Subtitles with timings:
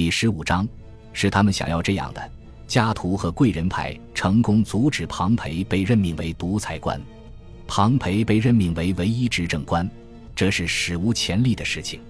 [0.00, 0.66] 第十五章
[1.12, 2.30] 是他们想要这样的。
[2.66, 6.98] 家徒和贵人派成功阻止庞培被任命为独裁官，
[7.66, 9.86] 庞培被任命为唯一执政官，
[10.34, 12.00] 这是史无前例的事情。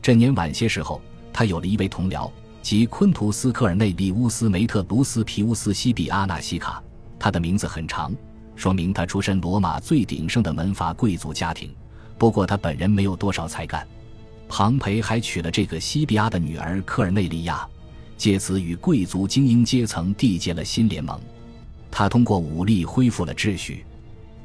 [0.00, 0.98] 这年晚些时候，
[1.30, 2.30] 他有了一位同僚，
[2.62, 6.82] 即昆图斯科尔内利乌斯梅特卢斯皮乌斯西比阿纳西卡。
[7.18, 8.14] 他的名字很长，
[8.54, 11.70] 说明他出身罗马最鼎盛的门阀贵族家庭。
[12.16, 13.86] 不过他本人没有多少才干。
[14.48, 17.66] 庞培还娶了这个西比亚的女儿科尔内利亚。
[18.16, 21.20] 借此与贵族精英阶层缔结了新联盟，
[21.90, 23.84] 他通过武力恢复了秩序。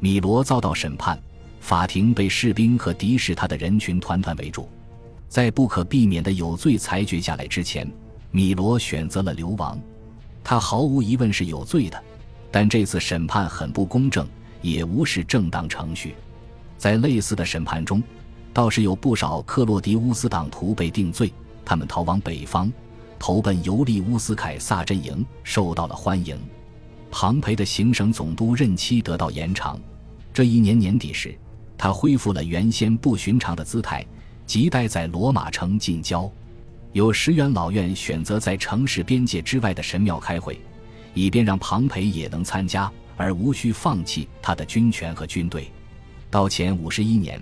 [0.02, 1.18] 米罗遭到审判，
[1.62, 4.68] 法庭被士兵和敌视他的人群团团围住。
[5.30, 7.90] 在不可避免的有罪裁决下来之前，
[8.32, 9.80] 米罗选择了流亡。
[10.44, 12.04] 他毫无疑问是有罪的，
[12.52, 14.28] 但这次审判很不公正，
[14.62, 16.14] 也无视正当程序。
[16.78, 18.04] 在类似的审判中，
[18.54, 21.32] 倒是有不少克洛迪乌斯党徒被定罪，
[21.64, 22.72] 他们逃往北方。
[23.18, 26.36] 投奔尤利乌斯凯撒阵营，受到了欢迎。
[27.12, 29.80] 庞培的行省总督任期得到延长。
[30.34, 31.38] 这一年年底时，
[31.78, 34.04] 他恢复了原先不寻常的姿态，
[34.48, 36.28] 即待在罗马城近郊，
[36.94, 40.60] 有石原老院选择在城市边界之外的神庙开会，
[41.14, 45.70] 以便让庞培也能参加，而无需放弃他的军权和军队。
[46.32, 47.40] 到前五十一年，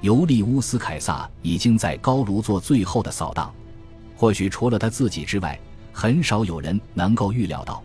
[0.00, 3.52] 尤利乌斯凯撒已经在高卢做最后的扫荡。
[4.16, 5.58] 或许除了他自己之外，
[5.92, 7.82] 很少有人能够预料到，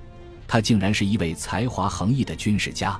[0.47, 2.99] 他竟然是一位才华横溢的军事家。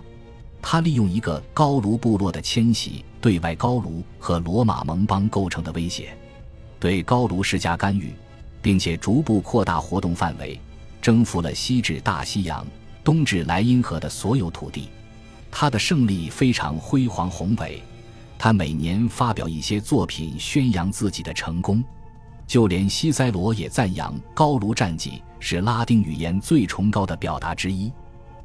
[0.62, 6.16] 他利用一个高卢部落的迁徙，对外高卢和罗马盟邦构成的威胁，
[6.80, 8.14] 对高卢施加干预，
[8.62, 10.60] 并且逐步扩大活动范围，
[11.02, 12.66] 征服了西至大西洋、
[13.04, 14.88] 东至莱茵河的所有土地。
[15.52, 17.84] 他的胜利非常辉煌宏伟，
[18.44, 21.82] 他每年发表一些作品宣扬自己的成功。
[22.46, 27.90] 就连西塞罗也赞扬高卢战绩是拉丁语言最崇高的表达之一。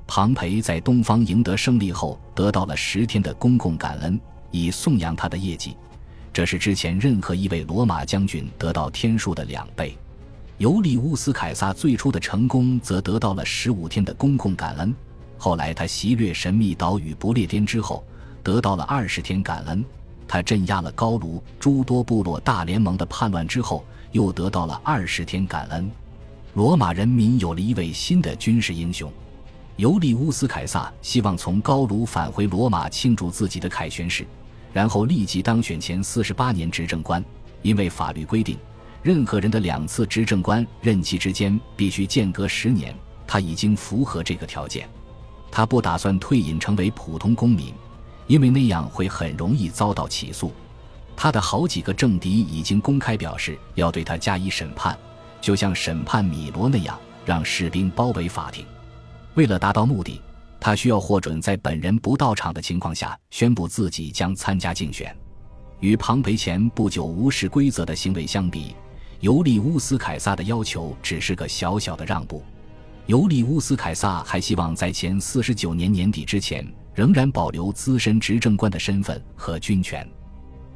[0.06, 4.20] 庞培在东方赢得胜利后，得到了十天的公共感恩，
[4.52, 5.76] 以颂扬他的业绩，
[6.32, 9.98] 这是之前任何一位罗马将军得到天数的两倍。
[10.58, 14.94] 尤利乌斯凯撒最初的成功则得到了十五天的公共感恩，
[15.36, 18.04] 后来他袭掠神秘岛屿不列颠之后，
[18.48, 19.84] 得到了二十天感恩。
[20.26, 25.90] 他镇压了高卢诸多部落大联盟的叛乱之后，又得到了二十天感恩。
[26.54, 29.12] 罗马人民有了一位新的军事英雄。
[29.76, 34.26] 尤利乌斯·凯撒希望从高卢返回罗马庆祝自己的凯旋式，
[34.72, 37.22] 然后立即当选前四十八年执政官。
[37.60, 38.56] 因为法律规定，
[39.02, 42.94] 任何人的两次执政官任期之间必须间隔十年。
[43.26, 44.88] 他已经符合这个条件。
[45.50, 47.74] 他不打算退隐成为普通公民。
[48.28, 50.52] 因为那样会很容易遭到起诉，
[51.16, 54.96] 他的好几个政敌已经公开表示要对他加以审判，
[55.40, 58.64] 就像审判米罗那样，让士兵包围法庭。
[59.34, 60.20] 为了达到目的，
[60.60, 65.16] 他需要获准在本人不到场的情况下宣布自己将参加竞选。
[65.80, 68.74] 与庞培前不久无视规则的行为相比，
[69.20, 72.42] 尤利乌斯·凯撒的要求只是个小小的让步。
[73.06, 76.66] 尤利乌斯·凯撒还希望在前四十九年年底之前。
[76.98, 80.04] 仍然保留资深执政官的身份和军权，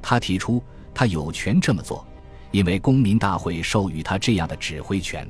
[0.00, 0.62] 他提出
[0.94, 2.06] 他有权这么做，
[2.52, 5.28] 因为公民大会授予他这样的指挥权。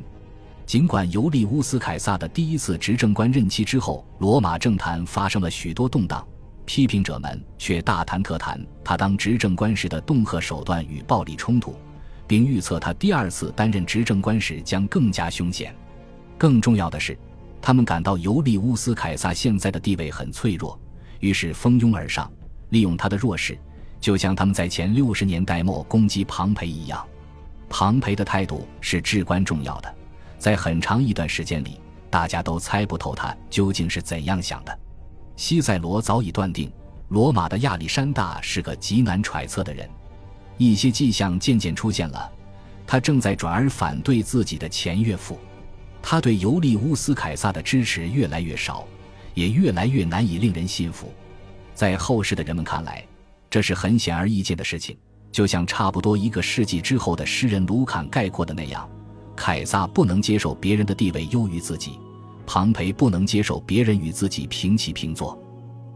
[0.67, 6.23] 尽管尤利乌斯·凯撒的第一次执政官任期之后，罗马政坛发生了许多动荡，
[6.67, 11.75] 批评者们却大谈特谈他当执政官时的恫吓手段与暴力冲突，
[12.27, 15.75] 并预测他第二次担任执政官时将更加凶险。
[16.37, 17.17] 更重要的是。
[17.62, 20.77] 他们感到尤利乌斯·凯撒现在的地位很脆弱，
[21.21, 22.31] 于是蜂拥而上，
[22.71, 23.56] 利用他的弱势，
[24.00, 27.06] 就像他们在前六十年代末攻击庞培一样。
[27.69, 29.95] 庞培的态度是至关重要的，
[30.39, 31.81] 在很长一段时间里，
[32.11, 34.77] 大家都猜不透他究竟是怎样想的。
[35.37, 36.71] 西塞罗早已断定，
[37.09, 39.89] 罗马的亚历山大是个极难揣测的人。
[40.59, 42.31] 一些迹象渐渐出现了，
[42.87, 45.39] 他正在转而反对自己的前岳父。
[46.02, 48.87] 他对尤利乌斯·凯撒的支持越来越少，
[49.34, 51.12] 也越来越难以令人信服。
[51.75, 53.06] 在后世的人们看来，
[53.49, 54.96] 这是很显而易见的事情。
[55.31, 58.87] 就像差不多一个世纪之后的诗人卢坎概括的那样：
[59.34, 61.99] 凯撒不能接受别人的地位优于自己，
[62.44, 65.40] 庞培不能接受别人与自己平起平坐。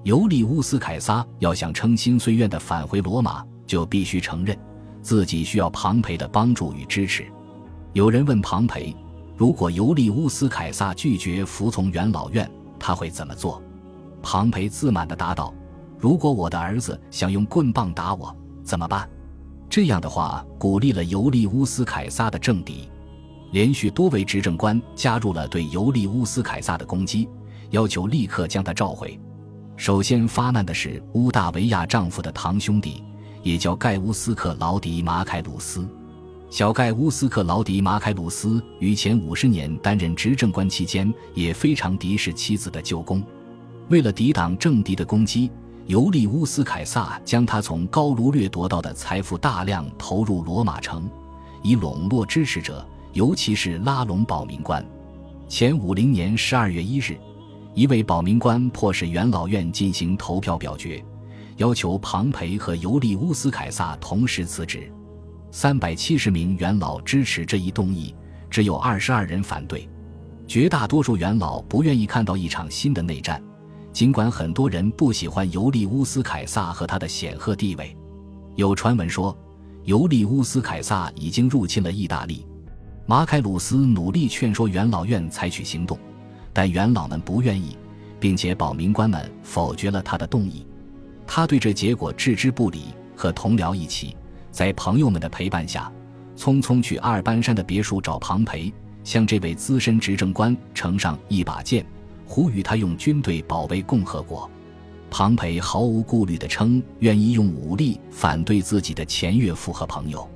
[0.04, 4.56] 尤利乌斯·凯撒要想称心遂愿地返回罗马，就必须承认
[5.02, 7.26] 自己需要庞培的帮助与支持。
[7.92, 8.96] 有人问庞培。
[9.36, 13.62] 如果尤利乌斯·凯撒拒绝服从元老院，他会怎么做？
[14.22, 15.52] 庞培自满地答道
[16.00, 18.34] ：“如果我的儿子想用棍棒打我，
[18.64, 19.08] 怎么办？”
[19.68, 22.88] 这样的话鼓励了尤利乌斯·凯撒的政敌。
[23.52, 27.28] 连续多位执政官加入了对尤利乌斯·凯撒的攻击，
[27.70, 29.18] 要求立刻将他召回。
[29.76, 33.04] 首先发难的是乌大维亚丈夫的堂兄弟，
[33.42, 35.86] 也叫盖乌斯克劳迪马凯鲁斯。
[36.48, 43.22] 小盖乌斯克劳迪马凯鲁斯于前五十年担任执政官期间，也非常敌视妻子的旧宫。
[43.88, 45.50] 为了抵挡政敌的攻击，
[45.87, 51.08] 尤利乌斯·凯撒将他从高卢掠夺到的财富大量投入罗马城，
[51.62, 54.84] 以笼络支持者，尤其是拉拢保民官。
[55.49, 57.19] 前五零年十二月一日，
[57.75, 61.04] 一位保民官迫使元老院进行投票表决，
[61.56, 64.90] 要求庞培和尤利乌斯·凯撒同时辞职。
[65.58, 68.14] 三百七十名元老支持这一动议，
[68.50, 69.88] 只有二十二人反对。
[70.46, 73.42] 绝大多数元老不愿意看到一场新的内战。
[73.90, 77.96] 尽管很多人不喜欢尤利乌斯·凯撒和他的显赫地位，
[78.54, 79.34] 有传闻说
[79.84, 82.46] 尤利乌斯·凯撒已经入侵了意大利。
[83.06, 85.98] 马凯鲁斯努力劝说元老院采取行动，
[86.52, 87.78] 但元老们不愿意，
[88.20, 90.66] 并且保民官们否决了他的动议。
[91.26, 94.14] 他对这结果置之不理，和同僚一起
[94.56, 95.92] 在朋友们的陪伴下，
[96.34, 98.72] 匆匆去阿尔班山的别墅找庞培，
[99.04, 101.84] 向这位资深执政官呈上一把剑。
[102.24, 104.50] 呼吁他用军队保卫共和国，
[105.10, 110.26] 庞培毫无顾虑地称愿意用武力反对自己的前岳父和朋友。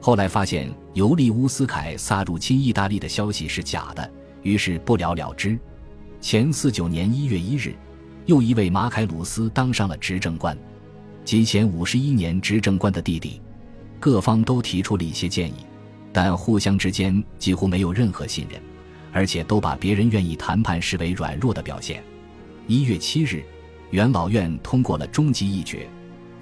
[0.00, 4.08] 后来发现尤利乌斯·凯撒入侵意大利的消息是假的，
[4.42, 5.58] 于是不了了之。
[6.20, 7.74] 前四九年一月一日，
[8.26, 10.56] 又一位马凯鲁斯当上了执政官，
[11.24, 13.40] 即前五十一年执政官的弟弟。
[14.00, 15.54] 各方都提出了一些建议，
[16.12, 18.60] 但互相之间几乎没有任何信任。
[19.12, 22.04] 而且都把别人愿意谈判视为软弱的表现。
[22.66, 23.42] 一月七日，
[23.90, 25.88] 元老院通过了终极议决，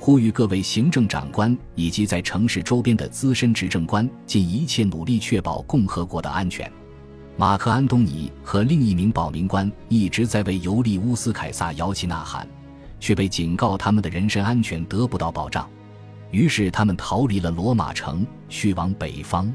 [0.01, 6.69] 呼吁各位行政长官以及在城市周边的资深执政官尽一切努力确保共和国的安全。
[7.37, 12.45] 马克·安东尼和另一名保民官一直在为尤利乌斯·凯撒摇旗呐喊，
[12.99, 15.71] 却被警告他们的人身安全得不到保障，
[16.35, 19.55] 于是他们逃离了罗马城，去往北方。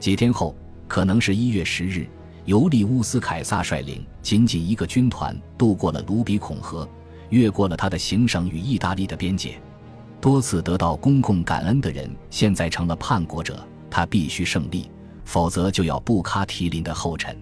[0.00, 0.52] 几天后，
[0.88, 2.08] 可能是一月十日。
[2.44, 6.88] 尤利乌斯·凯撒率领仅仅一个军团渡过了卢比孔河，
[7.28, 9.60] 越过了他的行省与意大利的边界。
[10.20, 13.64] 多次得到公共感恩的人，现在成了叛国者。
[13.88, 14.90] 他必须胜利，
[15.24, 17.36] 否则就要布卡提林的后尘。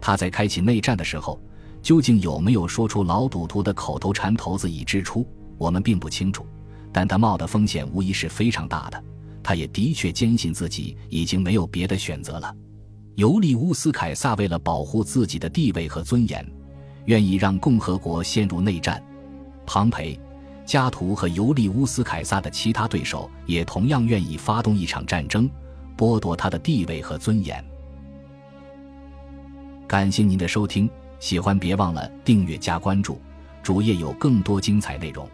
[0.00, 1.40] 他在开启内战的时候，
[1.80, 5.24] 究竟有没有说出老赌徒的口头禅“头子已支出”，
[5.56, 6.44] 我们并不清楚。
[6.92, 9.04] 但他冒的风险无疑是非常大的。
[9.42, 12.54] 他也的确坚信自己已经没有别的选择了。
[13.16, 16.46] 尤利乌斯·凯撒为了保护自己的地位和尊严，
[17.06, 19.02] 愿意让共和国陷入内战。
[19.66, 20.18] 庞培、
[20.64, 25.50] 加图和尤利乌斯·凯撒的其他对手也同样愿意发动一场战争，
[25.96, 27.62] 剥夺他的地位和尊严。
[29.88, 30.88] 感谢您的收听，
[31.18, 33.20] 喜欢别忘了订阅加关注，
[33.62, 35.28] 主页有更多精彩内容。